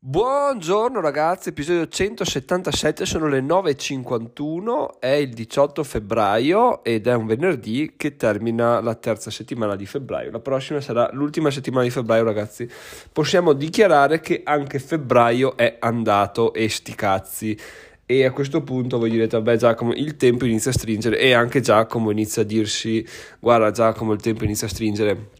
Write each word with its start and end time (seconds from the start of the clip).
Buongiorno 0.00 1.00
ragazzi, 1.00 1.48
episodio 1.48 1.88
177, 1.88 3.04
sono 3.04 3.26
le 3.26 3.40
9.51, 3.40 5.00
è 5.00 5.08
il 5.08 5.30
18 5.30 5.82
febbraio 5.82 6.84
ed 6.84 7.08
è 7.08 7.14
un 7.14 7.26
venerdì 7.26 7.94
che 7.96 8.14
termina 8.14 8.80
la 8.80 8.94
terza 8.94 9.32
settimana 9.32 9.74
di 9.74 9.86
febbraio. 9.86 10.30
La 10.30 10.38
prossima 10.38 10.80
sarà 10.80 11.10
l'ultima 11.14 11.50
settimana 11.50 11.82
di 11.82 11.90
febbraio 11.90 12.22
ragazzi. 12.22 12.70
Possiamo 13.12 13.54
dichiarare 13.54 14.20
che 14.20 14.42
anche 14.44 14.78
febbraio 14.78 15.56
è 15.56 15.78
andato 15.80 16.54
e 16.54 16.68
sti 16.68 16.94
cazzi. 16.94 17.58
E 18.06 18.24
a 18.24 18.30
questo 18.30 18.62
punto 18.62 18.98
voi 18.98 19.10
direte, 19.10 19.36
vabbè 19.36 19.56
Giacomo, 19.56 19.92
il 19.94 20.16
tempo 20.16 20.44
inizia 20.44 20.70
a 20.70 20.74
stringere 20.74 21.18
e 21.18 21.32
anche 21.32 21.60
Giacomo 21.60 22.12
inizia 22.12 22.42
a 22.42 22.44
dirsi, 22.44 23.04
guarda 23.40 23.72
Giacomo, 23.72 24.12
il 24.12 24.20
tempo 24.20 24.44
inizia 24.44 24.68
a 24.68 24.70
stringere 24.70 25.30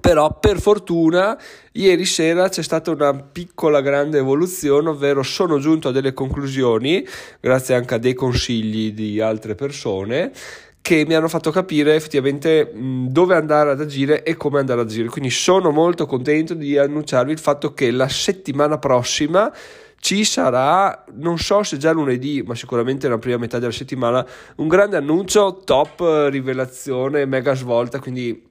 però 0.00 0.38
per 0.38 0.60
fortuna 0.60 1.38
ieri 1.72 2.04
sera 2.04 2.48
c'è 2.48 2.62
stata 2.62 2.90
una 2.90 3.14
piccola 3.14 3.80
grande 3.80 4.18
evoluzione, 4.18 4.88
ovvero 4.88 5.22
sono 5.22 5.58
giunto 5.58 5.88
a 5.88 5.92
delle 5.92 6.14
conclusioni, 6.14 7.06
grazie 7.40 7.74
anche 7.74 7.94
a 7.94 7.98
dei 7.98 8.14
consigli 8.14 8.92
di 8.92 9.20
altre 9.20 9.54
persone, 9.54 10.32
che 10.80 11.04
mi 11.06 11.14
hanno 11.14 11.28
fatto 11.28 11.50
capire 11.50 11.94
effettivamente 11.94 12.72
dove 12.74 13.36
andare 13.36 13.70
ad 13.70 13.80
agire 13.80 14.24
e 14.24 14.36
come 14.36 14.58
andare 14.58 14.80
ad 14.80 14.88
agire. 14.88 15.08
Quindi 15.08 15.30
sono 15.30 15.70
molto 15.70 16.06
contento 16.06 16.54
di 16.54 16.76
annunciarvi 16.76 17.30
il 17.30 17.38
fatto 17.38 17.72
che 17.72 17.90
la 17.90 18.08
settimana 18.08 18.78
prossima 18.78 19.52
ci 20.00 20.24
sarà, 20.24 21.04
non 21.12 21.38
so 21.38 21.62
se 21.62 21.76
già 21.76 21.92
lunedì, 21.92 22.42
ma 22.44 22.56
sicuramente 22.56 23.06
nella 23.06 23.20
prima 23.20 23.36
metà 23.36 23.60
della 23.60 23.70
settimana, 23.70 24.26
un 24.56 24.66
grande 24.66 24.96
annuncio, 24.96 25.60
top 25.64 26.26
rivelazione, 26.28 27.24
mega 27.24 27.54
svolta, 27.54 28.00
quindi 28.00 28.50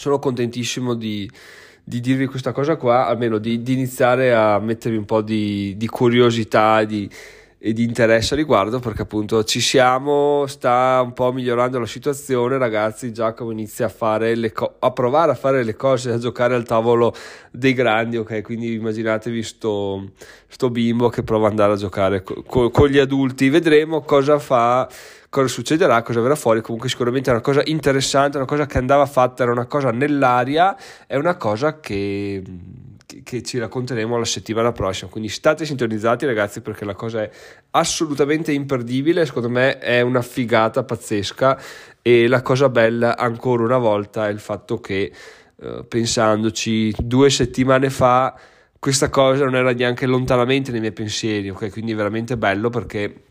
sono 0.00 0.18
contentissimo 0.18 0.94
di, 0.94 1.30
di 1.84 2.00
dirvi 2.00 2.24
questa 2.24 2.52
cosa 2.52 2.76
qua, 2.76 3.06
almeno 3.06 3.36
di, 3.36 3.62
di, 3.62 3.74
iniziare 3.74 4.32
a 4.32 4.58
mettervi 4.58 4.96
un 4.96 5.04
po' 5.04 5.20
di, 5.20 5.74
di 5.76 5.86
curiosità 5.88 6.84
di, 6.84 7.06
e 7.62 7.74
di 7.74 7.84
interesse 7.84 8.32
a 8.32 8.38
riguardo 8.38 8.78
perché 8.78 9.02
appunto 9.02 9.44
ci 9.44 9.60
siamo, 9.60 10.46
sta 10.46 11.02
un 11.04 11.12
po' 11.12 11.30
migliorando 11.30 11.78
la 11.78 11.84
situazione 11.84 12.56
ragazzi, 12.56 13.12
Giacomo 13.12 13.50
inizia 13.50 13.84
a, 13.84 13.88
fare 13.90 14.34
le 14.34 14.50
co- 14.50 14.76
a 14.78 14.90
provare 14.92 15.32
a 15.32 15.34
fare 15.34 15.62
le 15.62 15.76
cose, 15.76 16.10
a 16.10 16.16
giocare 16.16 16.54
al 16.54 16.64
tavolo 16.64 17.14
dei 17.50 17.74
grandi, 17.74 18.16
ok? 18.16 18.40
Quindi 18.40 18.72
immaginatevi 18.72 19.42
sto, 19.42 20.12
sto 20.48 20.70
bimbo 20.70 21.10
che 21.10 21.22
prova 21.22 21.46
ad 21.46 21.50
andare 21.50 21.74
a 21.74 21.76
giocare 21.76 22.22
co- 22.22 22.42
co- 22.46 22.70
con 22.70 22.88
gli 22.88 22.98
adulti, 22.98 23.50
vedremo 23.50 24.00
cosa 24.00 24.38
fa 24.38 24.88
cosa 25.28 25.46
succederà, 25.46 26.02
cosa 26.02 26.20
verrà 26.20 26.34
fuori. 26.34 26.62
Comunque, 26.62 26.88
sicuramente 26.88 27.28
è 27.28 27.32
una 27.32 27.42
cosa 27.42 27.60
interessante, 27.66 28.38
una 28.38 28.46
cosa 28.46 28.66
che 28.66 28.78
andava 28.78 29.04
fatta, 29.04 29.42
era 29.42 29.52
una 29.52 29.66
cosa 29.66 29.90
nell'aria, 29.90 30.76
è 31.06 31.16
una 31.16 31.36
cosa 31.36 31.78
che 31.78 32.42
che 33.22 33.42
ci 33.42 33.58
racconteremo 33.58 34.16
la 34.18 34.24
settimana 34.24 34.72
prossima. 34.72 35.10
Quindi 35.10 35.28
state 35.28 35.64
sintonizzati, 35.64 36.26
ragazzi, 36.26 36.60
perché 36.60 36.84
la 36.84 36.94
cosa 36.94 37.22
è 37.22 37.30
assolutamente 37.70 38.52
imperdibile. 38.52 39.26
Secondo 39.26 39.48
me 39.48 39.78
è 39.78 40.00
una 40.00 40.22
figata 40.22 40.84
pazzesca. 40.84 41.60
E 42.02 42.28
la 42.28 42.42
cosa 42.42 42.68
bella, 42.68 43.16
ancora 43.16 43.62
una 43.62 43.78
volta, 43.78 44.28
è 44.28 44.30
il 44.30 44.40
fatto 44.40 44.80
che 44.80 45.12
eh, 45.56 45.84
pensandoci 45.86 46.94
due 46.98 47.28
settimane 47.30 47.90
fa, 47.90 48.34
questa 48.78 49.10
cosa 49.10 49.44
non 49.44 49.54
era 49.54 49.72
neanche 49.72 50.06
lontanamente 50.06 50.70
nei 50.70 50.80
miei 50.80 50.92
pensieri. 50.92 51.50
Ok, 51.50 51.70
quindi 51.70 51.92
è 51.92 51.94
veramente 51.94 52.36
bello 52.36 52.70
perché 52.70 53.24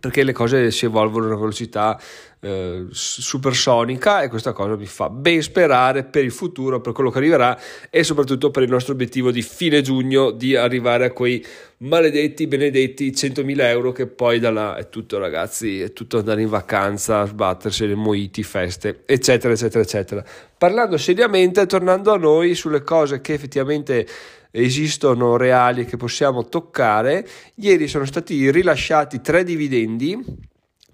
perché 0.00 0.24
le 0.24 0.32
cose 0.32 0.70
si 0.70 0.86
evolvono 0.86 1.24
a 1.24 1.28
una 1.28 1.36
velocità 1.36 2.00
eh, 2.40 2.86
supersonica 2.90 4.22
e 4.22 4.28
questa 4.28 4.52
cosa 4.52 4.74
mi 4.74 4.86
fa 4.86 5.10
ben 5.10 5.42
sperare 5.42 6.04
per 6.04 6.24
il 6.24 6.32
futuro, 6.32 6.80
per 6.80 6.92
quello 6.94 7.10
che 7.10 7.18
arriverà 7.18 7.58
e 7.90 8.02
soprattutto 8.02 8.50
per 8.50 8.62
il 8.62 8.70
nostro 8.70 8.94
obiettivo 8.94 9.30
di 9.30 9.42
fine 9.42 9.82
giugno 9.82 10.30
di 10.30 10.56
arrivare 10.56 11.04
a 11.04 11.10
quei 11.12 11.44
maledetti, 11.78 12.46
benedetti 12.46 13.10
100.000 13.10 13.60
euro 13.60 13.92
che 13.92 14.06
poi 14.06 14.38
da 14.38 14.50
là 14.50 14.76
è 14.76 14.88
tutto 14.88 15.18
ragazzi, 15.18 15.80
è 15.82 15.92
tutto 15.92 16.18
andare 16.18 16.40
in 16.40 16.48
vacanza, 16.48 17.26
sbattersi 17.26 17.86
le 17.86 17.94
moiti, 17.94 18.42
feste, 18.42 19.02
eccetera, 19.04 19.52
eccetera, 19.52 19.82
eccetera. 19.84 20.24
Parlando 20.56 20.96
seriamente, 20.96 21.66
tornando 21.66 22.12
a 22.12 22.16
noi 22.16 22.54
sulle 22.54 22.82
cose 22.82 23.20
che 23.20 23.34
effettivamente 23.34 24.06
esistono 24.50 25.36
reali 25.36 25.84
che 25.84 25.96
possiamo 25.96 26.44
toccare, 26.44 27.26
ieri 27.56 27.88
sono 27.88 28.04
stati 28.04 28.50
rilasciati 28.50 29.20
tre 29.20 29.44
dividendi, 29.44 30.18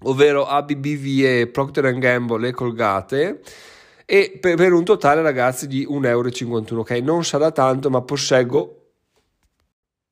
ovvero 0.03 0.45
ABBV 0.45 1.23
e 1.23 1.47
Procter 1.47 1.97
Gamble 1.97 2.49
e 2.49 2.51
Colgate 2.51 3.41
e 4.05 4.37
per, 4.39 4.55
per 4.55 4.71
un 4.71 4.85
totale 4.85 5.21
ragazzi 5.21 5.67
di 5.67 5.85
1,51 5.85 6.05
euro, 6.05 6.29
ok? 6.79 6.91
Non 6.91 7.25
sarà 7.25 7.51
tanto, 7.51 7.89
ma 7.89 8.01
posseggo 8.01 8.77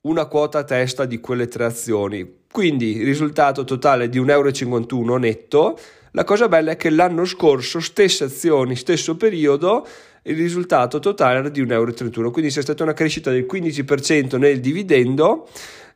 una 0.01 0.25
quota 0.25 0.59
a 0.59 0.63
testa 0.63 1.05
di 1.05 1.19
quelle 1.19 1.47
tre 1.47 1.65
azioni. 1.65 2.43
Quindi 2.51 3.03
risultato 3.03 3.63
totale 3.63 4.09
di 4.09 4.19
1,51 4.19 4.89
euro 4.89 5.17
netto. 5.17 5.79
La 6.15 6.23
cosa 6.23 6.47
bella 6.47 6.71
è 6.71 6.77
che 6.77 6.89
l'anno 6.89 7.25
scorso, 7.25 7.81
stesse 7.81 8.23
azioni, 8.23 8.77
stesso 8.77 9.17
periodo, 9.17 9.85
il 10.23 10.37
risultato 10.37 10.99
totale 10.99 11.39
era 11.39 11.49
di 11.49 11.61
1,31 11.61 12.13
euro, 12.13 12.31
quindi 12.31 12.49
c'è 12.49 12.61
stata 12.61 12.83
una 12.83 12.93
crescita 12.93 13.31
del 13.31 13.45
15% 13.45 14.37
nel 14.37 14.61
dividendo. 14.61 15.45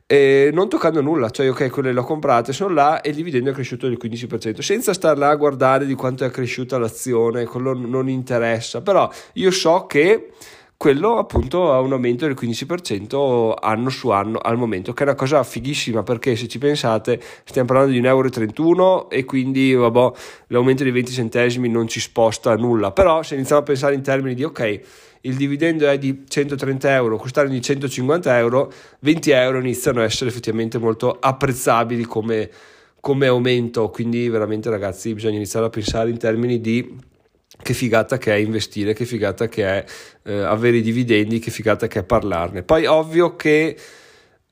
Eh, 0.04 0.50
non 0.52 0.68
toccando 0.68 1.00
nulla, 1.00 1.30
cioè 1.30 1.48
ok, 1.48 1.70
quelle 1.70 1.94
le 1.94 2.00
ho 2.00 2.04
comprate, 2.04 2.52
sono 2.52 2.74
là 2.74 3.00
e 3.00 3.10
il 3.10 3.14
dividendo 3.14 3.48
è 3.48 3.54
cresciuto 3.54 3.88
del 3.88 3.96
15%, 3.98 4.58
senza 4.58 4.92
star 4.92 5.16
là 5.16 5.30
a 5.30 5.36
guardare 5.36 5.86
di 5.86 5.94
quanto 5.94 6.26
è 6.26 6.30
cresciuta 6.30 6.76
l'azione, 6.76 7.46
quello 7.46 7.72
non 7.72 8.10
interessa, 8.10 8.82
però 8.82 9.10
io 9.34 9.50
so 9.50 9.86
che 9.86 10.32
quello 10.80 11.18
appunto 11.18 11.74
ha 11.74 11.80
un 11.80 11.92
aumento 11.92 12.24
del 12.24 12.34
15% 12.34 13.52
anno 13.60 13.90
su 13.90 14.08
anno 14.08 14.38
al 14.38 14.56
momento, 14.56 14.94
che 14.94 15.02
è 15.02 15.06
una 15.06 15.14
cosa 15.14 15.42
fighissima 15.42 16.02
perché 16.02 16.36
se 16.36 16.48
ci 16.48 16.56
pensate 16.56 17.20
stiamo 17.44 17.68
parlando 17.68 17.92
di 17.92 18.00
1,31 18.00 18.06
euro 18.06 19.10
e 19.10 19.26
quindi 19.26 19.74
vabbè, 19.74 20.10
l'aumento 20.46 20.82
di 20.82 20.90
20 20.90 21.12
centesimi 21.12 21.68
non 21.68 21.86
ci 21.86 22.00
sposta 22.00 22.56
nulla, 22.56 22.92
però 22.92 23.22
se 23.22 23.34
iniziamo 23.34 23.60
a 23.60 23.64
pensare 23.64 23.94
in 23.94 24.00
termini 24.00 24.34
di 24.34 24.42
ok, 24.42 24.80
il 25.20 25.36
dividendo 25.36 25.86
è 25.86 25.98
di 25.98 26.24
130 26.26 26.94
euro, 26.94 27.18
costare 27.18 27.50
di 27.50 27.60
150 27.60 28.38
euro, 28.38 28.72
20 29.00 29.30
euro 29.32 29.58
iniziano 29.58 30.00
a 30.00 30.04
essere 30.04 30.30
effettivamente 30.30 30.78
molto 30.78 31.14
apprezzabili 31.20 32.04
come, 32.04 32.48
come 33.00 33.26
aumento, 33.26 33.90
quindi 33.90 34.26
veramente 34.30 34.70
ragazzi 34.70 35.12
bisogna 35.12 35.36
iniziare 35.36 35.66
a 35.66 35.68
pensare 35.68 36.08
in 36.08 36.16
termini 36.16 36.58
di 36.58 37.08
che 37.62 37.74
figata 37.74 38.18
che 38.18 38.32
è 38.32 38.36
investire, 38.36 38.94
che 38.94 39.04
figata 39.04 39.48
che 39.48 39.64
è 39.64 39.84
eh, 40.24 40.40
avere 40.40 40.78
i 40.78 40.82
dividendi, 40.82 41.38
che 41.38 41.50
figata 41.50 41.86
che 41.86 42.00
è 42.00 42.04
parlarne. 42.04 42.62
Poi 42.62 42.86
ovvio 42.86 43.36
che 43.36 43.76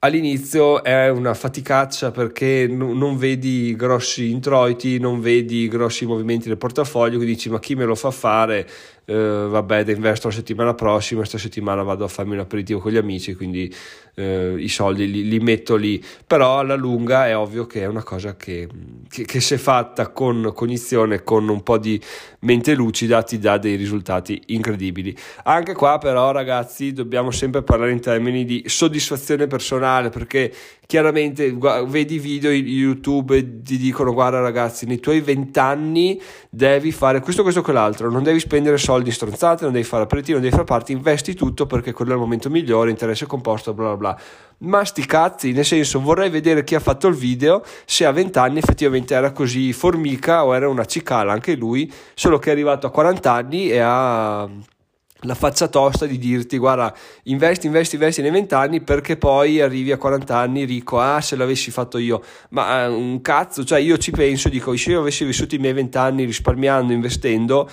all'inizio 0.01 0.83
è 0.85 1.09
una 1.09 1.35
faticaccia 1.35 2.11
perché 2.11 2.67
n- 2.69 2.97
non 2.97 3.17
vedi 3.17 3.75
grossi 3.75 4.31
introiti, 4.31 4.99
non 4.99 5.21
vedi 5.21 5.69
grossi 5.69 6.07
movimenti 6.07 6.49
del 6.49 6.59
portafoglio, 6.59 7.17
quindi 7.17 7.35
dici 7.35 7.51
ma 7.51 7.59
chi 7.59 7.75
me 7.75 7.85
lo 7.85 7.95
fa 7.95 8.11
fare? 8.11 8.69
Eh, 9.11 9.47
vabbè, 9.49 9.91
investo 9.91 10.29
la 10.29 10.35
settimana 10.35 10.75
prossima, 10.75 11.21
questa 11.21 11.39
settimana 11.39 11.83
vado 11.83 12.05
a 12.05 12.09
farmi 12.09 12.35
un 12.35 12.41
aperitivo 12.41 12.79
con 12.79 12.93
gli 12.93 12.99
amici, 12.99 13.35
quindi 13.35 13.75
eh, 14.15 14.55
i 14.59 14.69
soldi 14.69 15.11
li, 15.11 15.27
li, 15.27 15.39
metto 15.39 15.77
lì. 15.77 16.05
Però 16.27 16.59
alla 16.59 16.75
lunga 16.75 17.27
è 17.27 17.35
ovvio 17.35 17.65
che 17.65 17.81
è 17.81 17.87
una 17.87 18.03
cosa 18.03 18.37
che, 18.37 18.69
che, 19.09 19.25
che 19.25 19.41
se 19.41 19.57
fatta 19.57 20.09
con 20.09 20.53
cognizione, 20.55 21.23
con 21.23 21.49
un 21.49 21.63
po' 21.63 21.79
di 21.79 21.99
mente 22.41 22.75
lucida, 22.75 23.23
ti 23.23 23.39
dà 23.39 23.57
dei 23.57 23.77
risultati 23.77 24.43
incredibili. 24.49 25.17
Anche 25.45 25.73
qua 25.73 25.97
però 25.97 26.31
ragazzi 26.31 26.93
dobbiamo 26.93 27.31
sempre 27.31 27.63
parlare 27.63 27.93
in 27.93 28.01
termini 28.01 28.45
di 28.45 28.63
soddisfazione 28.67 29.47
personale, 29.47 30.11
perché 30.11 30.53
chiaramente 30.88 31.54
vedi 31.87 32.19
video 32.19 32.50
YouTube 32.50 33.37
e 33.37 33.60
ti 33.60 33.76
dicono 33.76 34.15
guarda 34.15 34.41
ragazzi 34.41 34.87
nei 34.87 34.99
tuoi 34.99 35.21
vent'anni 35.21 36.19
devi 36.49 36.93
fare 36.93 37.21
questo, 37.21 37.43
questo, 37.43 37.60
quell'altro, 37.60 38.10
non 38.10 38.22
devi 38.22 38.41
spendere 38.41 38.78
soldi 38.78 39.10
stronzate, 39.10 39.65
non 39.65 39.75
devi 39.75 39.84
fare 39.84 40.04
aperitivo, 40.04 40.38
non 40.38 40.44
devi 40.44 40.54
fare 40.54 40.66
parte, 40.66 40.93
investi 40.93 41.34
tutto 41.34 41.66
perché 41.66 41.93
quello 41.93 42.12
è 42.12 42.15
il 42.15 42.21
momento 42.21 42.49
migliore, 42.49 42.88
interesse 42.88 43.26
composto, 43.26 43.75
bla 43.75 43.88
bla 43.88 43.97
bla. 43.99 44.21
Ma 44.60 44.82
sti 44.82 45.04
cazzi, 45.04 45.52
nel 45.52 45.67
senso 45.67 46.00
vorrei 46.00 46.31
vedere 46.31 46.64
chi 46.64 46.75
ha 46.75 46.81
fatto 46.81 47.06
il 47.06 47.14
video 47.14 47.62
se 47.84 48.06
a 48.06 48.11
20 48.11 48.38
anni 48.38 48.56
effettivamente 48.56 49.14
era 49.14 49.32
così 49.32 49.75
formica 49.75 50.46
o 50.46 50.56
era 50.56 50.70
una 50.70 50.87
cicala 50.87 51.34
anche 51.34 51.55
lui, 51.55 51.93
solo 52.14 52.38
che 52.38 52.49
è 52.49 52.52
arrivato 52.52 52.87
a 52.87 52.91
40 52.91 53.31
anni 53.31 53.70
e 53.70 53.79
ha 53.79 54.49
la 55.23 55.35
faccia 55.35 55.67
tosta 55.67 56.06
di 56.06 56.17
dirti 56.17 56.59
guarda 56.59 56.94
investi 57.25 57.67
investi 57.67 57.97
investi 57.97 58.23
nei 58.23 58.31
20 58.31 58.55
anni 58.55 58.81
perché 58.81 59.17
poi 59.17 59.61
arrivi 59.61 59.91
a 59.91 59.97
40 59.97 60.37
anni 60.37 60.65
ricco. 60.65 61.00
Ah 61.00 61.20
se 61.20 61.37
l'avessi 61.37 61.70
fatto 61.70 61.99
io. 61.99 62.23
Ma 62.50 62.87
uh, 62.87 62.93
un 62.93 63.20
cazzo 63.20 63.65
cioè 63.65 63.81
io 63.81 63.99
ci 63.99 64.11
penso 64.11 64.49
dico 64.49 64.76
se 64.76 64.91
io 64.91 65.00
avessi 65.00 65.25
vissuto 65.25 65.55
i 65.55 65.59
miei 65.59 65.73
20 65.73 65.99
anni 65.99 66.25
risparmiando 66.25 66.93
investendo 66.93 67.69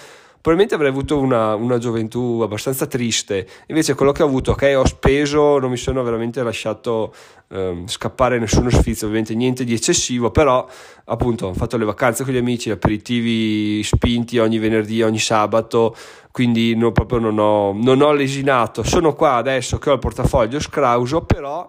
probabilmente 0.45 0.75
avrei 0.75 0.91
avuto 0.91 1.19
una, 1.19 1.55
una, 1.55 1.79
gioventù 1.79 2.41
abbastanza 2.43 2.85
triste. 2.85 3.47
Invece 3.65 3.95
quello 3.95 4.11
che 4.11 4.21
ho 4.21 4.27
avuto, 4.27 4.51
ok, 4.51 4.75
ho 4.77 4.85
speso, 4.85 5.57
non 5.57 5.71
mi 5.71 5.77
sono 5.77 6.03
veramente 6.03 6.43
lasciato 6.43 7.11
ehm, 7.49 7.87
scappare 7.87 8.37
nessuno 8.37 8.69
sfizio, 8.69 9.07
ovviamente 9.07 9.33
niente 9.33 9.63
di 9.63 9.73
eccessivo, 9.73 10.29
però 10.29 10.67
appunto 11.05 11.47
ho 11.47 11.53
fatto 11.55 11.77
le 11.77 11.85
vacanze 11.85 12.23
con 12.23 12.31
gli 12.31 12.37
amici, 12.37 12.69
aperitivi 12.69 13.81
spinti 13.81 14.37
ogni 14.37 14.59
venerdì, 14.59 15.01
ogni 15.01 15.17
sabato, 15.17 15.95
quindi 16.29 16.75
non, 16.75 16.91
proprio 16.91 17.17
non 17.17 17.39
ho, 17.39 17.73
non 17.73 18.01
ho 18.01 18.13
lesinato. 18.13 18.83
Sono 18.83 19.15
qua 19.15 19.37
adesso 19.37 19.79
che 19.79 19.89
ho 19.89 19.93
il 19.93 19.99
portafoglio 19.99 20.59
scrauso, 20.59 21.21
però 21.23 21.67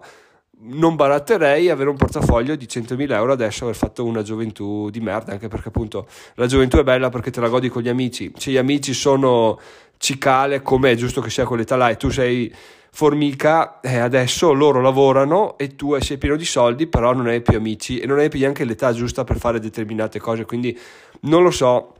non 0.59 0.95
baratterei 0.95 1.69
avere 1.69 1.89
un 1.89 1.97
portafoglio 1.97 2.55
di 2.55 2.65
100.000 2.65 3.11
euro 3.11 3.33
adesso 3.33 3.63
aver 3.63 3.75
fatto 3.75 4.03
una 4.05 4.23
gioventù 4.23 4.89
di 4.89 4.99
merda 4.99 5.33
anche 5.33 5.47
perché 5.47 5.67
appunto 5.67 6.07
la 6.35 6.47
gioventù 6.47 6.77
è 6.77 6.83
bella 6.83 7.09
perché 7.09 7.29
te 7.29 7.39
la 7.39 7.49
godi 7.49 7.69
con 7.69 7.83
gli 7.83 7.89
amici. 7.89 8.31
Se 8.35 8.51
gli 8.51 8.57
amici 8.57 8.93
sono 8.93 9.59
cicale 9.97 10.61
come 10.61 10.91
è 10.91 10.95
giusto 10.95 11.21
che 11.21 11.29
sia 11.29 11.45
quell'età 11.45 11.75
là 11.75 11.89
e 11.89 11.97
tu 11.97 12.09
sei 12.09 12.53
formica 12.91 13.79
eh, 13.81 13.97
adesso 13.97 14.53
loro 14.53 14.81
lavorano 14.81 15.57
e 15.57 15.75
tu 15.75 15.95
sei 15.99 16.17
pieno 16.17 16.35
di 16.35 16.45
soldi 16.45 16.87
però 16.87 17.13
non 17.13 17.27
hai 17.27 17.41
più 17.41 17.55
amici 17.55 17.99
e 17.99 18.07
non 18.07 18.17
hai 18.17 18.29
più 18.29 18.39
neanche 18.39 18.65
l'età 18.65 18.91
giusta 18.93 19.23
per 19.23 19.37
fare 19.37 19.59
determinate 19.59 20.19
cose. 20.19 20.45
Quindi 20.45 20.77
non 21.21 21.43
lo 21.43 21.51
so 21.51 21.96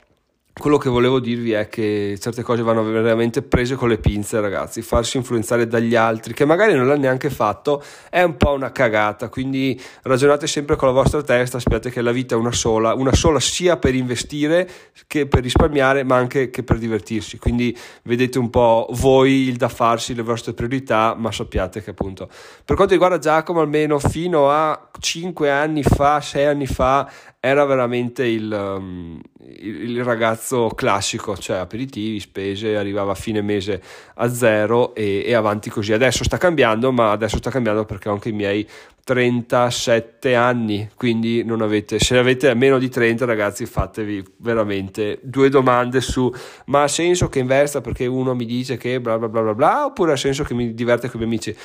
quello 0.58 0.78
che 0.78 0.90
volevo 0.90 1.20
dirvi 1.20 1.52
è 1.52 1.68
che 1.70 2.18
certe 2.20 2.42
cose 2.42 2.62
vanno 2.62 2.84
veramente 2.84 3.42
prese 3.42 3.76
con 3.76 3.90
le 3.90 3.98
pinze, 3.98 4.40
ragazzi. 4.40 4.82
Farsi 4.82 5.18
influenzare 5.18 5.68
dagli 5.68 5.96
altri, 5.96 6.34
che 6.34 6.46
magari 6.46 6.74
non 6.74 6.88
l'hanno 6.88 7.02
neanche 7.02 7.30
fatto, 7.30 7.84
è 8.10 8.24
un 8.24 8.38
po' 8.38 8.52
una 8.52 8.72
cagata. 8.72 9.30
Quindi 9.30 9.80
ragionate 10.04 10.48
sempre 10.48 10.76
con 10.76 10.88
la 10.88 10.94
vostra 10.94 11.22
testa. 11.22 11.60
Sappiate 11.60 11.90
che 11.90 12.02
la 12.02 12.12
vita 12.12 12.36
è 12.36 12.38
una 12.38 12.52
sola, 12.52 12.94
una 12.94 13.14
sola 13.14 13.40
sia 13.40 13.78
per 13.78 13.96
investire 13.96 14.70
che 15.08 15.28
per 15.28 15.44
risparmiare, 15.44 16.04
ma 16.04 16.16
anche 16.16 16.50
che 16.50 16.64
per 16.64 16.78
divertirsi. 16.78 17.38
Quindi 17.38 17.78
vedete 18.04 18.40
un 18.40 18.50
po' 18.50 18.88
voi 18.92 19.48
il 19.48 19.58
da 19.58 19.70
farsi, 19.70 20.16
le 20.16 20.24
vostre 20.24 20.54
priorità, 20.54 21.16
ma 21.18 21.32
sappiate 21.32 21.84
che 21.84 21.92
appunto. 21.92 22.30
Per 22.66 22.76
quanto 22.76 22.94
riguarda 22.94 23.20
Giacomo, 23.20 23.62
almeno 23.62 24.00
fino 24.00 24.50
a 24.50 24.90
5 25.00 25.50
anni 25.52 25.84
fa, 25.84 26.20
6 26.20 26.46
anni 26.46 26.68
fa, 26.68 27.10
era 27.40 27.64
veramente 27.66 28.26
il, 28.26 28.52
um, 28.52 29.22
il, 29.40 30.04
ragazzo 30.04 30.70
classico, 30.70 31.38
cioè 31.38 31.58
aperitivi, 31.58 32.20
spese, 32.20 32.76
arrivava 32.76 33.12
a 33.12 33.16
fine 33.16 33.42
mese 33.42 33.82
a 34.16 34.34
zero 34.34 34.96
e, 34.96 35.24
e, 35.26 35.34
avanti 35.34 35.70
così. 35.70 35.94
Adesso 35.94 36.24
sta 36.24 36.38
cambiando, 36.38 36.92
ma 36.92 37.12
adesso 37.12 37.38
sta 37.38 37.50
cambiando 37.50 37.86
perché 37.86 38.10
ho 38.10 38.14
anche 38.14 38.30
i 38.30 38.34
miei 38.34 38.68
37 39.04 40.36
anni, 40.36 40.90
quindi 40.96 41.44
non 41.44 41.62
avete, 41.62 42.00
se 42.00 42.18
avete 42.18 42.54
meno 42.56 42.78
di 42.78 42.90
30 42.90 43.26
ragazzi 43.26 43.66
fatevi 43.66 44.24
veramente 44.38 45.20
due 45.22 45.48
domande 45.48 46.02
su 46.02 46.30
ma 46.66 46.84
ha 46.84 46.88
senso 46.90 47.30
che 47.30 47.40
investa 47.40 47.80
perché 47.80 48.06
uno 48.06 48.36
mi 48.36 48.44
dice 48.44 48.76
che 48.76 49.00
bla 49.00 49.18
bla 49.18 49.30
bla 49.30 49.42
bla 49.44 49.54
bla 49.54 49.86
oppure 49.86 50.12
ha 50.12 50.18
senso 50.18 50.44
che 50.44 50.54
mi 50.54 50.74
diverte 50.74 51.10
con 51.10 51.22
i 51.22 51.26
miei 51.26 51.40
amici. 51.40 51.56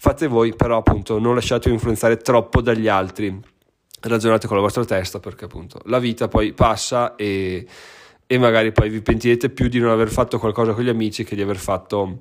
Fate 0.00 0.26
voi, 0.26 0.54
però 0.56 0.78
appunto 0.78 1.18
non 1.20 1.34
lasciatevi 1.34 1.74
influenzare 1.74 2.16
troppo 2.16 2.60
dagli 2.60 2.88
altri 2.88 3.56
ragionate 4.00 4.46
con 4.46 4.56
la 4.56 4.62
vostra 4.62 4.84
testa 4.84 5.18
perché 5.18 5.46
appunto 5.46 5.80
la 5.84 5.98
vita 5.98 6.28
poi 6.28 6.52
passa 6.52 7.16
e, 7.16 7.66
e 8.26 8.38
magari 8.38 8.72
poi 8.72 8.88
vi 8.88 9.00
pentirete 9.00 9.50
più 9.50 9.68
di 9.68 9.78
non 9.78 9.90
aver 9.90 10.08
fatto 10.08 10.38
qualcosa 10.38 10.72
con 10.72 10.84
gli 10.84 10.88
amici 10.88 11.24
che 11.24 11.34
di 11.34 11.42
aver 11.42 11.56
fatto 11.56 12.20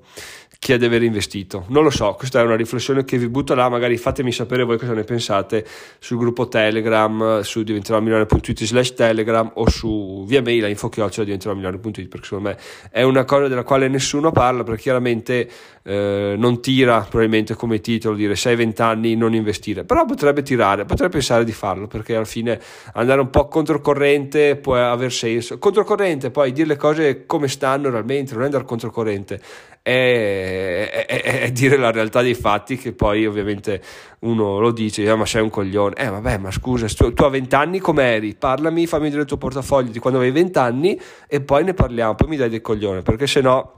chi 0.59 0.73
è 0.73 0.77
di 0.77 0.85
aver 0.85 1.03
investito. 1.03 1.65
Non 1.67 1.83
lo 1.83 1.89
so, 1.89 2.13
questa 2.13 2.41
è 2.41 2.43
una 2.43 2.55
riflessione 2.55 3.03
che 3.05 3.17
vi 3.17 3.29
butto 3.29 3.53
là, 3.53 3.69
magari 3.69 3.97
fatemi 3.97 4.31
sapere 4.31 4.63
voi 4.63 4.77
cosa 4.77 4.93
ne 4.93 5.03
pensate 5.03 5.65
sul 5.99 6.17
gruppo 6.17 6.47
Telegram, 6.47 7.41
su 7.41 7.63
diventeròmilionario.it 7.63 8.63
slash 8.63 8.93
Telegram 8.93 9.49
o 9.55 9.69
su 9.69 10.23
via 10.25 10.41
mail 10.41 10.63
a 10.65 10.67
infochiocciola 10.67 11.25
diventeròmilionario.it 11.25 12.07
perché 12.07 12.25
secondo 12.25 12.49
me 12.49 12.57
è 12.89 13.03
una 13.03 13.23
cosa 13.23 13.47
della 13.47 13.63
quale 13.63 13.87
nessuno 13.87 14.31
parla 14.31 14.63
perché 14.63 14.81
chiaramente 14.81 15.49
eh, 15.83 16.35
non 16.37 16.61
tira 16.61 16.99
probabilmente 16.99 17.55
come 17.55 17.79
titolo 17.79 18.15
dire 18.15 18.33
6-20 18.33 18.81
anni 18.81 19.15
non 19.15 19.33
investire, 19.33 19.83
però 19.83 20.05
potrebbe 20.05 20.41
tirare, 20.41 20.85
potrebbe 20.85 21.13
pensare 21.13 21.43
di 21.43 21.53
farlo 21.53 21.87
perché 21.87 22.15
alla 22.15 22.25
fine 22.25 22.59
andare 22.93 23.21
un 23.21 23.29
po' 23.29 23.47
controcorrente 23.47 24.55
può 24.57 24.75
aver 24.75 25.11
senso. 25.11 25.57
Controcorrente 25.59 26.31
poi 26.31 26.51
dire 26.51 26.67
le 26.67 26.75
cose 26.75 27.25
come 27.25 27.47
stanno 27.47 27.89
realmente, 27.89 28.33
non 28.33 28.43
andare 28.43 28.65
controcorrente 28.65 29.39
è, 29.87 31.05
è, 31.05 31.21
è, 31.43 31.51
dire 31.51 31.77
la 31.77 31.91
realtà 31.91 32.21
dei 32.21 32.33
fatti 32.33 32.75
che 32.75 32.91
poi 32.91 33.25
ovviamente 33.25 33.81
uno 34.19 34.59
lo 34.59 34.71
dice, 34.71 35.09
ah, 35.09 35.15
ma 35.15 35.25
sei 35.25 35.41
un 35.41 35.49
coglione, 35.49 35.95
eh 35.95 36.09
vabbè 36.09 36.37
ma 36.39 36.51
scusa, 36.51 36.87
tu, 36.87 37.13
tu 37.13 37.23
a 37.23 37.29
20 37.29 37.55
anni 37.55 37.79
com'eri? 37.79 38.35
Parlami, 38.35 38.85
fammi 38.85 39.03
vedere 39.03 39.21
il 39.21 39.27
tuo 39.27 39.37
portafoglio 39.37 39.89
di 39.89 39.99
quando 39.99 40.19
avevi 40.19 40.33
20 40.41 40.57
anni 40.59 40.99
e 41.25 41.39
poi 41.39 41.63
ne 41.63 41.73
parliamo, 41.73 42.15
poi 42.15 42.27
mi 42.27 42.35
dai 42.35 42.49
del 42.49 42.59
coglione, 42.59 43.01
perché 43.01 43.27
se 43.27 43.39
no 43.39 43.73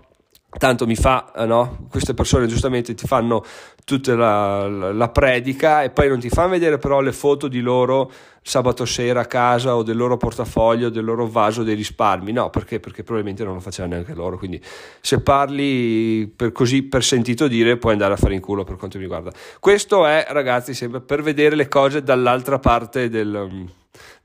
tanto 0.58 0.88
mi 0.88 0.96
fa, 0.96 1.32
eh, 1.36 1.46
no? 1.46 1.86
queste 1.90 2.14
persone 2.16 2.48
giustamente 2.48 2.96
ti 2.96 3.06
fanno 3.06 3.44
tutta 3.86 4.16
la, 4.16 4.68
la, 4.68 4.92
la, 4.92 5.10
predica 5.10 5.84
e 5.84 5.92
poi 5.92 6.08
non 6.08 6.20
ti 6.20 6.30
fanno 6.30 6.50
vedere 6.50 6.80
però 6.80 7.02
le 7.02 7.12
foto 7.12 7.48
di 7.48 7.60
loro 7.60 8.12
sabato 8.42 8.86
sera 8.86 9.22
a 9.22 9.26
casa 9.26 9.76
o 9.76 9.84
del 9.84 9.96
loro 9.96 10.18
portafoglio, 10.18 10.90
del 10.90 11.06
loro 11.06 11.28
vaso 11.28 11.62
dei 11.62 11.76
risparmi, 11.76 12.32
no, 12.32 12.50
perché? 12.50 12.80
Perché 12.80 13.04
probabilmente 13.04 13.44
non 13.44 13.54
lo 13.54 13.60
facevano 13.60 13.94
neanche 13.94 14.14
loro, 14.14 14.38
quindi 14.38 14.60
se 15.02 15.22
parli 15.22 16.32
per 16.36 16.52
così 16.52 16.82
per 16.84 17.04
sentito 17.04 17.48
dire 17.48 17.78
puoi 17.78 17.94
andare 17.94 18.14
a 18.14 18.18
fare 18.18 18.34
in 18.34 18.42
culo 18.42 18.64
per 18.64 18.76
quanto 18.76 18.98
mi 18.98 19.04
riguarda. 19.04 19.32
Questo 19.60 20.06
è 20.08 20.26
ragazzi 20.30 20.74
sempre 20.74 21.02
per 21.02 21.22
vedere 21.22 21.56
le 21.56 21.68
cose 21.68 22.02
dall'altra 22.02 22.58
parte 22.58 23.10
del 23.10 23.78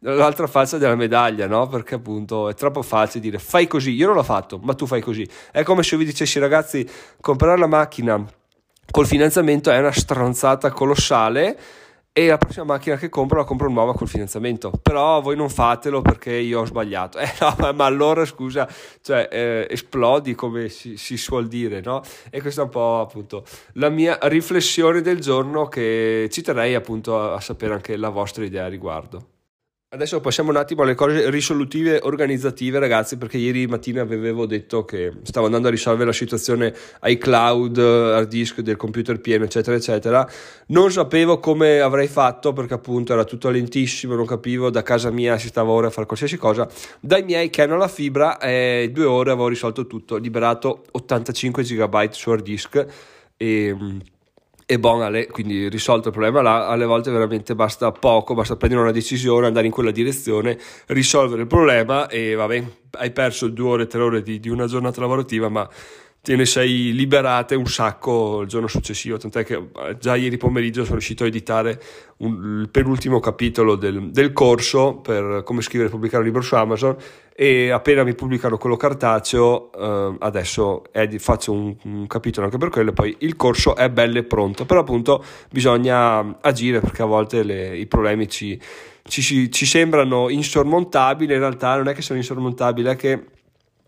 l'altra 0.04 0.46
faccia 0.46 0.78
della 0.78 0.94
medaglia, 0.94 1.46
no? 1.46 1.66
Perché 1.66 1.94
appunto 1.94 2.48
è 2.48 2.54
troppo 2.54 2.82
facile 2.82 3.20
dire 3.20 3.38
fai 3.38 3.66
così, 3.66 3.92
io 3.92 4.06
non 4.06 4.16
l'ho 4.16 4.22
fatto, 4.22 4.58
ma 4.62 4.74
tu 4.74 4.86
fai 4.86 5.00
così. 5.00 5.26
È 5.50 5.62
come 5.62 5.82
se 5.82 5.94
io 5.94 6.00
vi 6.00 6.06
dicessi 6.06 6.38
ragazzi, 6.38 6.88
comprare 7.20 7.58
la 7.58 7.66
macchina 7.66 8.24
col 8.90 9.06
finanziamento 9.06 9.70
è 9.70 9.78
una 9.78 9.92
stronzata 9.92 10.70
colossale 10.70 11.58
e 12.16 12.28
la 12.28 12.36
prossima 12.36 12.64
macchina 12.64 12.96
che 12.96 13.08
compro 13.08 13.38
la 13.38 13.44
compro 13.44 13.68
nuova 13.68 13.94
col 13.94 14.06
finanziamento. 14.06 14.70
Però 14.82 15.20
voi 15.20 15.36
non 15.36 15.48
fatelo 15.48 16.02
perché 16.02 16.32
io 16.34 16.60
ho 16.60 16.64
sbagliato. 16.66 17.18
Eh 17.24 17.32
no 17.40 17.72
ma 17.72 17.86
allora 17.86 18.24
scusa 18.26 18.68
cioè 19.00 19.28
eh, 19.32 19.66
esplodi 19.70 20.34
come 20.34 20.68
si, 20.68 20.96
si, 20.96 21.16
suol 21.16 21.48
dire 21.48 21.80
no? 21.80 22.02
E 22.30 22.40
questa 22.42 22.60
è 22.60 22.64
un 22.64 22.70
po' 22.70 23.00
appunto 23.00 23.44
la 23.74 23.88
mia 23.88 24.18
riflessione 24.22 25.00
del 25.00 25.18
giorno 25.18 25.66
che 25.66 26.28
ci 26.30 26.42
terrei 26.42 26.74
appunto 26.74 27.18
a, 27.18 27.34
a 27.34 27.40
sapere 27.40 27.72
anche 27.72 27.96
la 27.96 28.10
vostra 28.10 28.44
idea 28.44 28.66
a 28.66 28.68
riguardo 28.68 29.32
Adesso 29.94 30.20
passiamo 30.20 30.50
un 30.50 30.56
attimo 30.56 30.82
alle 30.82 30.96
cose 30.96 31.30
risolutive 31.30 32.00
organizzative, 32.02 32.80
ragazzi, 32.80 33.16
perché 33.16 33.38
ieri 33.38 33.68
mattina 33.68 34.02
vi 34.02 34.14
avevo 34.14 34.44
detto 34.44 34.84
che 34.84 35.12
stavo 35.22 35.46
andando 35.46 35.68
a 35.68 35.70
risolvere 35.70 36.06
la 36.06 36.12
situazione 36.12 36.74
iCloud, 37.00 37.78
hard 37.78 38.26
disk 38.26 38.58
del 38.58 38.74
computer 38.74 39.20
pieno, 39.20 39.44
eccetera, 39.44 39.76
eccetera. 39.76 40.28
Non 40.66 40.90
sapevo 40.90 41.38
come 41.38 41.78
avrei 41.78 42.08
fatto 42.08 42.52
perché 42.52 42.74
appunto 42.74 43.12
era 43.12 43.22
tutto 43.22 43.50
lentissimo, 43.50 44.16
non 44.16 44.26
capivo, 44.26 44.68
da 44.68 44.82
casa 44.82 45.12
mia 45.12 45.38
si 45.38 45.46
stava 45.46 45.70
ora 45.70 45.86
a 45.86 45.90
fare 45.90 46.06
qualsiasi 46.06 46.38
cosa. 46.38 46.68
Dai 46.98 47.22
miei 47.22 47.48
che 47.48 47.62
hanno 47.62 47.76
la 47.76 47.86
fibra, 47.86 48.40
eh, 48.40 48.90
due 48.92 49.04
ore 49.04 49.30
avevo 49.30 49.46
risolto 49.46 49.86
tutto, 49.86 50.16
liberato 50.16 50.86
85 50.90 51.62
GB 51.62 52.10
su 52.10 52.30
hard 52.30 52.42
disk 52.42 52.86
e 53.36 53.76
e 54.66 54.78
bon, 54.78 55.26
quindi 55.30 55.68
risolto 55.68 56.08
il 56.08 56.14
problema 56.14 56.40
là, 56.40 56.68
alle 56.68 56.86
volte 56.86 57.10
veramente 57.10 57.54
basta 57.54 57.92
poco, 57.92 58.34
basta 58.34 58.56
prendere 58.56 58.80
una 58.82 58.92
decisione, 58.92 59.46
andare 59.46 59.66
in 59.66 59.72
quella 59.72 59.90
direzione, 59.90 60.58
risolvere 60.86 61.42
il 61.42 61.46
problema 61.46 62.08
e 62.08 62.34
vabbè, 62.34 62.64
hai 62.92 63.10
perso 63.10 63.48
due 63.48 63.68
ore, 63.68 63.86
tre 63.86 64.00
ore 64.00 64.22
di, 64.22 64.40
di 64.40 64.48
una 64.48 64.66
giornata 64.66 65.00
lavorativa, 65.02 65.50
ma 65.50 65.68
te 66.24 66.36
ne 66.36 66.46
sei 66.46 66.94
liberate 66.94 67.54
un 67.54 67.66
sacco 67.66 68.40
il 68.40 68.48
giorno 68.48 68.66
successivo, 68.66 69.18
tant'è 69.18 69.44
che 69.44 69.56
eh, 69.56 69.98
già 69.98 70.16
ieri 70.16 70.38
pomeriggio 70.38 70.80
sono 70.80 70.94
riuscito 70.94 71.24
a 71.24 71.26
editare 71.26 71.78
un, 72.18 72.60
il 72.62 72.70
penultimo 72.70 73.20
capitolo 73.20 73.74
del, 73.74 74.10
del, 74.10 74.32
corso 74.32 74.94
per 75.02 75.42
come 75.44 75.60
scrivere 75.60 75.90
e 75.90 75.92
pubblicare 75.92 76.22
un 76.22 76.28
libro 76.28 76.40
su 76.40 76.54
Amazon 76.54 76.96
e 77.36 77.68
appena 77.68 78.04
mi 78.04 78.14
pubblicano 78.14 78.56
quello 78.56 78.78
cartaceo 78.78 79.70
eh, 79.72 80.16
adesso 80.20 80.84
ed, 80.92 81.18
faccio 81.18 81.52
un, 81.52 81.76
un, 81.82 82.06
capitolo 82.06 82.46
anche 82.46 82.56
per 82.56 82.70
quello 82.70 82.88
e 82.88 82.94
poi 82.94 83.14
il 83.18 83.36
corso 83.36 83.76
è 83.76 83.90
bello 83.90 84.16
e 84.16 84.24
pronto, 84.24 84.64
però 84.64 84.80
appunto 84.80 85.22
bisogna 85.50 86.38
agire 86.40 86.80
perché 86.80 87.02
a 87.02 87.06
volte 87.06 87.42
le, 87.42 87.76
i 87.76 87.86
problemi 87.86 88.30
ci, 88.30 88.58
ci, 89.02 89.50
ci 89.52 89.66
sembrano 89.66 90.30
insormontabili, 90.30 91.34
in 91.34 91.38
realtà 91.38 91.76
non 91.76 91.88
è 91.88 91.92
che 91.92 92.00
sono 92.00 92.18
insormontabili, 92.18 92.88
è 92.88 92.96
che 92.96 93.24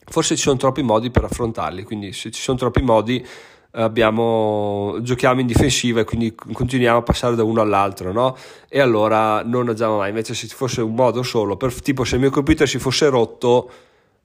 forse 0.08 0.36
ci 0.36 0.42
sono 0.42 0.56
troppi 0.56 0.82
modi 0.82 1.10
per 1.10 1.24
affrontarli, 1.24 1.82
quindi 1.82 2.12
se 2.12 2.30
ci 2.30 2.40
sono 2.40 2.56
troppi 2.56 2.82
modi 2.82 3.26
abbiamo, 3.72 4.96
giochiamo 5.00 5.40
in 5.40 5.46
difensiva 5.46 6.00
e 6.00 6.04
quindi 6.04 6.34
continuiamo 6.34 6.98
a 6.98 7.02
passare 7.02 7.34
da 7.34 7.44
uno 7.44 7.60
all'altro, 7.60 8.12
no? 8.12 8.36
E 8.68 8.80
allora 8.80 9.42
non 9.44 9.68
agiamo 9.68 9.98
mai. 9.98 10.08
Invece, 10.08 10.34
se 10.34 10.46
ci 10.46 10.54
fosse 10.54 10.80
un 10.80 10.94
modo 10.94 11.22
solo, 11.22 11.56
per, 11.56 11.78
tipo 11.80 12.04
se 12.04 12.14
il 12.14 12.20
mio 12.22 12.30
computer 12.30 12.66
si 12.66 12.78
fosse 12.78 13.08
rotto, 13.08 13.70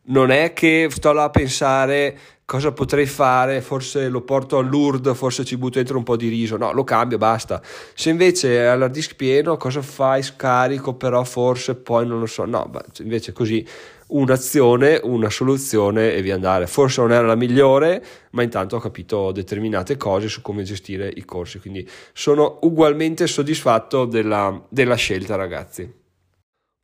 non 0.06 0.32
è 0.32 0.54
che 0.54 0.88
sto 0.90 1.12
là 1.12 1.24
a 1.24 1.30
pensare 1.30 2.18
cosa 2.52 2.74
potrei 2.74 3.06
fare, 3.06 3.62
forse 3.62 4.10
lo 4.10 4.24
porto 4.24 4.58
all'URD, 4.58 5.14
forse 5.14 5.46
ci 5.46 5.56
butto 5.56 5.78
dentro 5.78 5.98
un 5.98 6.04
po' 6.04 6.18
di 6.18 6.28
riso, 6.28 6.58
no, 6.58 6.74
lo 6.74 6.84
cambio, 6.84 7.18
basta. 7.18 7.62
Se 7.94 8.10
invece 8.10 8.58
è 8.58 8.66
all'hard 8.66 8.92
disk 8.92 9.16
pieno, 9.16 9.56
cosa 9.56 9.82
fai? 9.82 10.22
Scarico, 10.22 10.96
però 10.96 11.24
forse 11.24 11.76
poi 11.76 12.06
non 12.06 12.20
lo 12.20 12.26
so, 12.26 12.44
no, 12.44 12.70
invece 13.00 13.32
così 13.32 13.66
un'azione, 14.08 15.00
una 15.04 15.30
soluzione 15.30 16.14
e 16.14 16.22
via 16.22 16.36
andare. 16.36 16.68
Forse 16.68 17.00
non 17.00 17.14
era 17.14 17.26
la 17.26 17.36
migliore, 17.36 18.04
ma 18.32 18.44
intanto 18.44 18.76
ho 18.76 18.80
capito 18.80 19.32
determinate 19.32 19.96
cose 19.96 20.28
su 20.28 20.42
come 20.42 20.64
gestire 20.64 21.10
i 21.16 21.24
corsi, 21.24 21.58
quindi 21.60 21.88
sono 22.12 22.60
ugualmente 22.64 23.28
soddisfatto 23.28 24.04
della, 24.04 24.62
della 24.68 24.96
scelta, 24.96 25.38
ragazzi. 25.38 26.01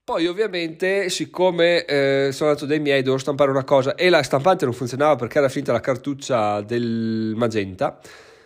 Poi 0.07 0.25
ovviamente 0.25 1.09
siccome 1.09 1.83
eh, 1.83 2.29
sono 2.31 2.51
andato 2.51 2.65
dai 2.65 2.79
miei 2.79 3.01
devo 3.01 3.17
stampare 3.17 3.51
una 3.51 3.65
cosa 3.65 3.93
e 3.93 4.07
la 4.07 4.23
stampante 4.23 4.63
non 4.63 4.73
funzionava 4.73 5.17
perché 5.17 5.37
era 5.37 5.49
finita 5.49 5.73
la 5.73 5.81
cartuccia 5.81 6.61
del 6.61 7.33
magenta, 7.35 7.99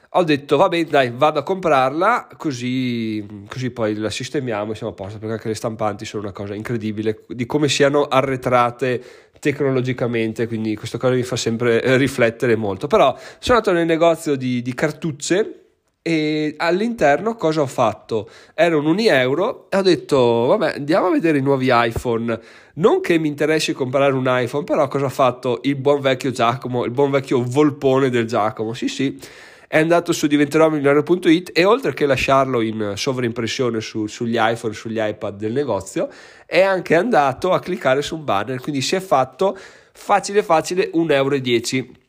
ho 0.10 0.24
detto 0.24 0.58
va 0.58 0.70
bene 0.70 0.89
dai 0.89 1.12
vado 1.15 1.38
a 1.38 1.44
comprarla 1.44 2.30
così, 2.36 3.24
così 3.48 3.70
poi 3.70 3.94
la 3.94 4.10
sistemiamo 4.10 4.72
e 4.72 4.75
siamo 4.75 4.94
a 4.94 4.96
posto 4.96 5.20
perché 5.20 5.34
anche 5.36 5.50
le 5.50 5.53
stampanti 5.53 6.03
sono 6.03 6.24
una 6.24 6.32
cosa 6.32 6.56
incredibile 6.56 7.25
di 7.27 7.46
come 7.46 7.70
siano 7.70 8.06
arretrate 8.06 9.03
tecnologicamente 9.39 10.48
quindi 10.48 10.75
questa 10.75 10.98
cosa 10.98 11.13
mi 11.13 11.22
fa 11.22 11.36
sempre 11.36 11.96
riflettere 11.96 12.56
molto. 12.56 12.88
Però 12.88 13.15
sono 13.38 13.60
andato 13.60 13.72
nel 13.72 13.86
negozio 13.86 14.36
di, 14.36 14.63
di 14.63 14.74
cartucce 14.74 15.61
e 16.03 16.55
all'interno 16.58 17.36
cosa 17.36 17.62
ho 17.62 17.67
fatto? 17.67 18.29
Erano 18.55 18.89
un 18.89 19.00
euro 19.00 19.70
e 19.70 19.77
ho 19.77 19.81
detto 19.81 20.46
vabbè 20.48 20.75
andiamo 20.77 21.08
a 21.08 21.12
vedere 21.12 21.38
i 21.38 21.41
nuovi 21.41 21.70
iPhone 21.70 22.39
non 22.75 23.01
che 23.01 23.20
mi 23.20 23.27
interessi 23.27 23.74
comprare 23.74 24.13
un 24.13 24.25
iPhone 24.27 24.63
però 24.63 24.88
cosa 24.88 25.05
ha 25.05 25.10
fatto 25.10 25.60
il 25.63 25.75
buon 25.75 26.01
vecchio 26.01 26.31
Giacomo 26.31 26.86
il 26.86 26.91
buon 26.91 27.12
vecchio 27.12 27.43
volpone 27.43 28.10
del 28.10 28.25
Giacomo 28.25 28.74
sì 28.74 28.88
sì 28.88 29.20
è 29.67 29.77
andato 29.77 30.12
su 30.12 30.27
diventeròmilionario.it 30.27 31.51
e 31.53 31.63
oltre 31.63 31.93
che 31.93 32.05
lasciarlo 32.05 32.60
in 32.60 32.91
sovraimpressione 32.96 33.79
su, 33.79 34.05
sugli 34.05 34.36
iPhone, 34.38 34.74
sugli 34.74 35.00
iPad 35.00 35.38
del 35.38 35.53
negozio, 35.53 36.10
è 36.46 36.60
anche 36.60 36.93
andato 36.93 37.53
a 37.53 37.62
cliccare 37.62 38.01
su 38.01 38.17
un 38.17 38.25
banner, 38.25 38.60
quindi 38.60 38.81
si 38.81 38.98
è 38.98 39.00
fatto 39.00 39.58
facile 39.93 40.43
facile 40.43 40.91
1,10 40.93 41.75
euro. 41.75 42.00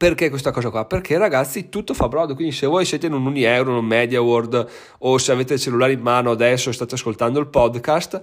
Perché 0.00 0.30
questa 0.30 0.50
cosa 0.50 0.70
qua? 0.70 0.86
Perché 0.86 1.18
ragazzi 1.18 1.68
tutto 1.68 1.92
fa 1.92 2.08
brodo, 2.08 2.34
quindi 2.34 2.54
se 2.54 2.64
voi 2.64 2.86
siete 2.86 3.08
in 3.08 3.12
un 3.12 3.26
Unieuro, 3.26 3.72
in 3.72 3.76
un 3.76 3.84
Media 3.84 4.22
World 4.22 4.66
o 5.00 5.18
se 5.18 5.30
avete 5.30 5.52
il 5.52 5.60
cellulare 5.60 5.92
in 5.92 6.00
mano 6.00 6.30
adesso 6.30 6.70
e 6.70 6.72
state 6.72 6.94
ascoltando 6.94 7.38
il 7.38 7.48
podcast, 7.48 8.18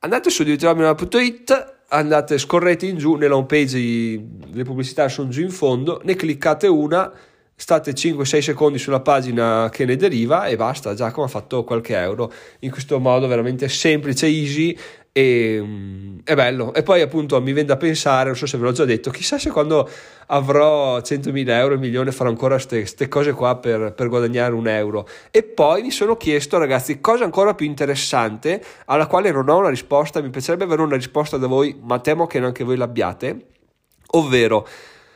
andate 0.00 0.28
su 0.28 0.42
diventeròmilionario.it 0.42 1.84
andate, 1.88 2.36
scorrete 2.36 2.84
in 2.84 2.98
giù 2.98 3.14
nella 3.14 3.34
home 3.34 3.46
page, 3.46 3.78
le 3.78 4.62
pubblicità 4.62 5.08
sono 5.08 5.30
giù 5.30 5.40
in 5.40 5.50
fondo, 5.50 6.02
ne 6.04 6.16
cliccate 6.16 6.66
una 6.66 7.10
state 7.54 7.92
5-6 7.92 8.38
secondi 8.40 8.76
sulla 8.76 9.00
pagina 9.00 9.70
che 9.72 9.86
ne 9.86 9.96
deriva 9.96 10.48
e 10.48 10.56
basta, 10.56 10.92
Giacomo 10.92 11.24
ha 11.24 11.30
fatto 11.30 11.64
qualche 11.64 11.96
euro 11.96 12.30
in 12.58 12.70
questo 12.70 12.98
modo 13.00 13.26
veramente 13.26 13.70
semplice, 13.70 14.26
easy 14.26 14.76
e 15.12 15.58
um, 15.58 16.20
è 16.24 16.34
bello. 16.34 16.72
E 16.72 16.82
poi 16.82 17.02
appunto 17.02 17.38
mi 17.40 17.52
viene 17.52 17.68
da 17.68 17.76
pensare, 17.76 18.26
non 18.26 18.36
so 18.36 18.46
se 18.46 18.56
ve 18.56 18.64
l'ho 18.64 18.72
già 18.72 18.84
detto, 18.84 19.10
chissà 19.10 19.38
se 19.38 19.50
quando 19.50 19.88
avrò 20.26 20.98
100.000 20.98 21.48
euro, 21.50 21.74
un 21.74 21.80
milione, 21.80 22.12
farò 22.12 22.30
ancora 22.30 22.58
queste 22.58 23.08
cose 23.08 23.32
qua 23.32 23.56
per, 23.56 23.92
per 23.94 24.08
guadagnare 24.08 24.54
un 24.54 24.66
euro. 24.66 25.06
E 25.30 25.42
poi 25.42 25.82
mi 25.82 25.90
sono 25.90 26.16
chiesto, 26.16 26.58
ragazzi, 26.58 27.00
cosa 27.00 27.24
ancora 27.24 27.54
più 27.54 27.66
interessante, 27.66 28.62
alla 28.86 29.06
quale 29.06 29.30
non 29.30 29.48
ho 29.48 29.58
una 29.58 29.68
risposta, 29.68 30.22
mi 30.22 30.30
piacerebbe 30.30 30.64
avere 30.64 30.82
una 30.82 30.96
risposta 30.96 31.36
da 31.36 31.46
voi, 31.46 31.78
ma 31.80 31.98
temo 31.98 32.26
che 32.26 32.40
neanche 32.40 32.64
voi 32.64 32.76
l'abbiate, 32.76 33.46
ovvero 34.12 34.66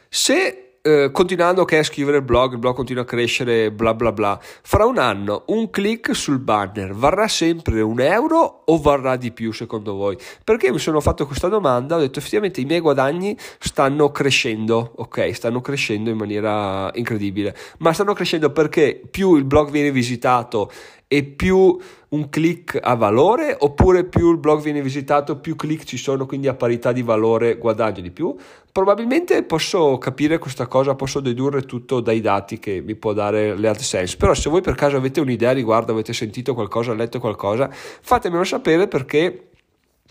se 0.08 0.65
eh, 0.86 1.10
continuando 1.10 1.64
che 1.64 1.78
a 1.78 1.82
scrivere 1.82 2.18
il 2.18 2.22
blog, 2.22 2.52
il 2.52 2.58
blog 2.58 2.76
continua 2.76 3.02
a 3.02 3.06
crescere, 3.06 3.72
bla 3.72 3.92
bla 3.92 4.12
bla. 4.12 4.38
Fra 4.40 4.86
un 4.86 4.98
anno 4.98 5.42
un 5.46 5.68
click 5.68 6.14
sul 6.14 6.38
banner 6.38 6.94
varrà 6.94 7.26
sempre 7.26 7.80
un 7.80 7.98
euro 7.98 8.62
o 8.66 8.78
varrà 8.80 9.16
di 9.16 9.32
più 9.32 9.50
secondo 9.50 9.94
voi? 9.94 10.16
Perché 10.44 10.70
mi 10.70 10.78
sono 10.78 11.00
fatto 11.00 11.26
questa 11.26 11.48
domanda, 11.48 11.96
ho 11.96 11.98
detto 11.98 12.20
effettivamente 12.20 12.60
i 12.60 12.66
miei 12.66 12.78
guadagni 12.78 13.36
stanno 13.58 14.12
crescendo, 14.12 14.92
ok, 14.94 15.34
stanno 15.34 15.60
crescendo 15.60 16.08
in 16.10 16.16
maniera 16.16 16.88
incredibile, 16.94 17.56
ma 17.78 17.92
stanno 17.92 18.12
crescendo 18.12 18.52
perché 18.52 19.02
più 19.10 19.34
il 19.34 19.44
blog 19.44 19.70
viene 19.70 19.90
visitato 19.90 20.70
e 21.08 21.22
più 21.22 21.78
un 22.08 22.28
click 22.28 22.78
ha 22.82 22.94
valore 22.94 23.54
oppure 23.56 24.04
più 24.04 24.32
il 24.32 24.38
blog 24.38 24.60
viene 24.60 24.82
visitato 24.82 25.38
più 25.38 25.54
click 25.54 25.84
ci 25.84 25.96
sono 25.96 26.26
quindi 26.26 26.48
a 26.48 26.54
parità 26.54 26.90
di 26.90 27.02
valore 27.02 27.58
guadagno 27.58 28.00
di 28.00 28.10
più? 28.10 28.34
Probabilmente 28.72 29.44
posso 29.44 29.98
capire 29.98 30.38
questa 30.38 30.66
cosa 30.66 30.96
posso 30.96 31.20
dedurre 31.20 31.62
tutto 31.62 32.00
dai 32.00 32.20
dati 32.20 32.58
che 32.58 32.82
mi 32.84 32.96
può 32.96 33.12
dare 33.12 33.56
l'AdSense 33.56 34.16
però 34.16 34.34
se 34.34 34.50
voi 34.50 34.62
per 34.62 34.75
caso 34.75 34.96
avete 34.96 35.20
un'idea 35.20 35.52
riguardo 35.52 35.92
avete 35.92 36.12
sentito 36.12 36.54
qualcosa 36.54 36.92
letto 36.92 37.20
qualcosa 37.20 37.68
fatemelo 37.70 38.42
sapere 38.42 38.88
perché 38.88 39.50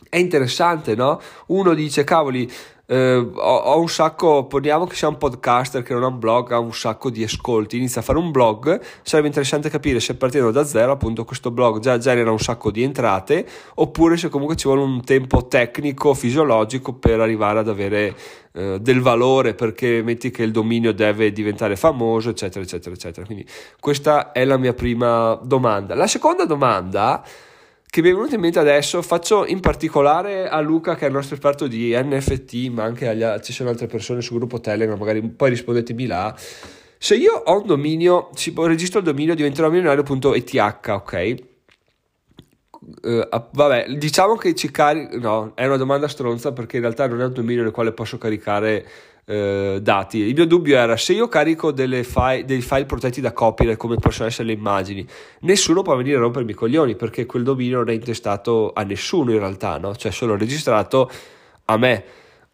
è 0.09 0.17
interessante 0.17 0.95
no? 0.95 1.19
Uno 1.47 1.73
dice 1.73 2.03
cavoli 2.05 2.49
eh, 2.87 3.15
ho, 3.15 3.55
ho, 3.55 3.79
un 3.79 3.89
sacco, 3.89 4.45
poniamo 4.45 4.85
che 4.85 4.95
sia 4.95 5.07
un 5.07 5.17
podcaster 5.17 5.81
che 5.81 5.93
non 5.93 6.03
ha 6.03 6.07
un 6.07 6.19
blog, 6.19 6.51
ha 6.51 6.59
un 6.59 6.73
sacco 6.73 7.09
di 7.09 7.23
ascolti, 7.23 7.77
inizia 7.77 8.01
a 8.01 8.03
fare 8.03 8.19
un 8.19 8.31
blog, 8.31 8.79
sarebbe 9.01 9.27
interessante 9.27 9.69
capire 9.69 9.99
se 9.99 10.15
partendo 10.15 10.51
da 10.51 10.63
zero 10.65 10.91
appunto 10.91 11.25
questo 11.25 11.49
blog 11.49 11.79
già 11.79 11.97
genera 11.97 12.31
un 12.31 12.39
sacco 12.39 12.69
di 12.69 12.83
entrate 12.83 13.47
oppure 13.75 14.17
se 14.17 14.29
comunque 14.29 14.55
ci 14.55 14.67
vuole 14.67 14.83
un 14.83 15.03
tempo 15.03 15.47
tecnico, 15.47 16.13
fisiologico 16.13 16.93
per 16.93 17.19
arrivare 17.19 17.59
ad 17.59 17.69
avere 17.69 18.15
eh, 18.53 18.77
del 18.79 19.01
valore 19.01 19.55
perché 19.55 20.03
metti 20.03 20.29
che 20.29 20.43
il 20.43 20.51
dominio 20.51 20.93
deve 20.93 21.31
diventare 21.31 21.75
famoso 21.75 22.29
eccetera 22.29 22.63
eccetera 22.63 22.93
eccetera. 22.93 23.25
Quindi 23.25 23.45
questa 23.79 24.31
è 24.31 24.45
la 24.45 24.57
mia 24.57 24.73
prima 24.73 25.39
domanda. 25.43 25.95
La 25.95 26.07
seconda 26.07 26.45
domanda 26.45 27.23
che 27.95 28.01
mi 28.01 28.09
è 28.09 28.13
venuto 28.13 28.35
in 28.35 28.41
mente 28.41 28.59
adesso, 28.59 29.01
faccio 29.01 29.45
in 29.45 29.61
particolare 29.61 30.49
a 30.49 30.59
Luca 30.59 30.95
che 30.95 31.05
è 31.05 31.07
il 31.07 31.13
nostro 31.13 31.35
esperto 31.35 31.65
di 31.65 31.95
NFT, 31.95 32.67
ma 32.67 32.83
anche 32.83 33.07
agli, 33.07 33.23
ci 33.41 33.53
sono 33.53 33.69
altre 33.69 33.87
persone 33.87 34.19
sul 34.19 34.35
gruppo 34.35 34.59
Telegram, 34.59 34.99
magari 34.99 35.21
poi 35.21 35.51
rispondetemi 35.51 36.05
là. 36.05 36.35
Se 36.97 37.15
io 37.15 37.31
ho 37.31 37.61
un 37.61 37.65
dominio, 37.65 38.31
registro 38.57 38.99
il 38.99 39.05
dominio 39.05 39.33
diventerò 39.33 39.69
milionario.eth, 39.69 40.89
ok? 40.89 41.35
Uh, 43.01 43.27
vabbè, 43.53 43.85
diciamo 43.95 44.35
che 44.35 44.53
ci 44.55 44.69
carico, 44.71 45.17
no, 45.17 45.51
è 45.55 45.65
una 45.65 45.77
domanda 45.77 46.09
stronza 46.09 46.51
perché 46.51 46.75
in 46.75 46.81
realtà 46.81 47.07
non 47.07 47.21
è 47.21 47.23
un 47.23 47.31
dominio 47.31 47.63
nel 47.63 47.71
quale 47.71 47.93
posso 47.93 48.17
caricare 48.17 48.85
eh, 49.25 49.79
dati. 49.81 50.19
Il 50.19 50.33
mio 50.33 50.45
dubbio 50.45 50.77
era 50.77 50.95
se 50.97 51.13
io 51.13 51.27
carico 51.27 51.73
file, 51.75 52.45
dei 52.45 52.61
file 52.61 52.85
protetti 52.85 53.21
da 53.21 53.33
copyright 53.33 53.77
come 53.77 53.97
possono 53.97 54.27
essere 54.27 54.47
le 54.47 54.53
immagini, 54.53 55.05
nessuno 55.41 55.81
può 55.81 55.95
venire 55.95 56.17
a 56.17 56.19
rompermi 56.19 56.51
i 56.51 56.55
coglioni 56.55 56.95
perché 56.95 57.25
quel 57.25 57.43
dominio 57.43 57.77
non 57.77 57.89
è 57.89 57.93
intestato 57.93 58.71
a 58.73 58.83
nessuno 58.83 59.31
in 59.31 59.39
realtà, 59.39 59.77
no? 59.77 59.95
cioè 59.95 60.11
solo 60.11 60.35
registrato 60.35 61.09
a 61.65 61.77
me. 61.77 62.03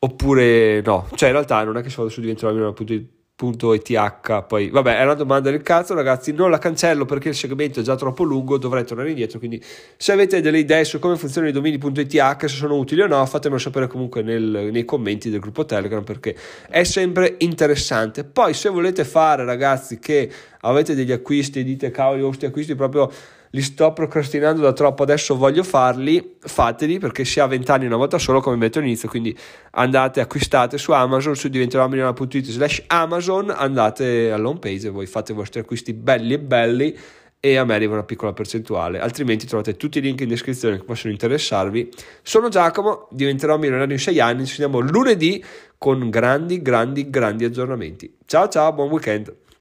Oppure 0.03 0.81
no, 0.81 1.07
cioè 1.13 1.29
in 1.29 1.35
realtà 1.35 1.63
non 1.63 1.77
è 1.77 1.83
che 1.83 1.89
sono 1.89 2.09
su 2.09 2.21
diventerò.it 2.21 3.20
.eth 3.41 4.45
poi 4.47 4.69
vabbè 4.69 4.99
è 4.99 5.03
una 5.03 5.15
domanda 5.15 5.49
del 5.49 5.61
cazzo 5.61 5.93
ragazzi 5.93 6.31
non 6.31 6.51
la 6.51 6.57
cancello 6.57 7.05
perché 7.05 7.29
il 7.29 7.35
segmento 7.35 7.79
è 7.79 7.83
già 7.83 7.95
troppo 7.95 8.23
lungo 8.23 8.57
dovrei 8.57 8.85
tornare 8.85 9.09
indietro 9.09 9.39
quindi 9.39 9.61
se 9.97 10.11
avete 10.11 10.41
delle 10.41 10.59
idee 10.59 10.83
su 10.83 10.99
come 10.99 11.17
funzionano 11.17 11.51
i 11.51 11.53
domini.eth 11.53 12.45
se 12.45 12.47
sono 12.47 12.75
utili 12.75 13.01
o 13.01 13.07
no 13.07 13.25
fatemelo 13.25 13.59
sapere 13.59 13.87
comunque 13.87 14.21
nel, 14.21 14.69
nei 14.71 14.85
commenti 14.85 15.29
del 15.29 15.39
gruppo 15.39 15.65
telegram 15.65 16.03
perché 16.03 16.35
è 16.69 16.83
sempre 16.83 17.35
interessante. 17.39 18.23
Poi 18.23 18.53
se 18.53 18.69
volete 18.69 19.03
fare 19.05 19.45
ragazzi 19.45 19.99
che 19.99 20.29
avete 20.61 20.95
degli 20.95 21.11
acquisti 21.11 21.63
dite 21.63 21.91
cavoli 21.91 22.21
questi 22.21 22.45
acquisti 22.45 22.75
proprio 22.75 23.11
li 23.51 23.61
sto 23.61 23.93
procrastinando 23.93 24.61
da 24.61 24.73
troppo, 24.73 25.03
adesso 25.03 25.35
voglio 25.35 25.63
farli, 25.63 26.37
fateli 26.39 26.99
perché 26.99 27.25
si 27.25 27.39
ha 27.39 27.45
20 27.45 27.71
anni 27.71 27.85
una 27.85 27.97
volta 27.97 28.17
solo 28.17 28.41
come 28.41 28.55
metto 28.55 28.79
all'inizio, 28.79 29.09
quindi 29.09 29.37
andate, 29.71 30.21
acquistate 30.21 30.77
su 30.77 30.91
Amazon, 30.91 31.35
su 31.35 31.49
diventeròmilionario.it 31.49 32.45
slash 32.45 32.83
Amazon, 32.87 33.49
andate 33.49 34.31
all'home 34.31 34.59
page 34.59 34.87
e 34.87 34.89
voi 34.89 35.05
fate 35.05 35.31
i 35.31 35.35
vostri 35.35 35.59
acquisti 35.59 35.93
belli 35.93 36.33
e 36.33 36.39
belli 36.39 36.97
e 37.43 37.55
a 37.57 37.65
me 37.65 37.73
arriva 37.73 37.93
una 37.93 38.03
piccola 38.03 38.33
percentuale, 38.33 38.99
altrimenti 38.99 39.47
trovate 39.47 39.75
tutti 39.75 39.97
i 39.97 40.01
link 40.01 40.21
in 40.21 40.27
descrizione 40.27 40.77
che 40.77 40.83
possono 40.83 41.11
interessarvi. 41.11 41.89
Sono 42.21 42.49
Giacomo, 42.49 43.07
diventerò 43.09 43.57
milionario 43.57 43.93
in 43.93 43.99
6 43.99 44.19
anni, 44.19 44.45
ci 44.45 44.61
vediamo 44.61 44.79
lunedì 44.79 45.43
con 45.77 46.11
grandi, 46.11 46.61
grandi, 46.61 47.09
grandi 47.09 47.43
aggiornamenti. 47.43 48.15
Ciao 48.25 48.47
ciao, 48.47 48.71
buon 48.73 48.89
weekend! 48.89 49.40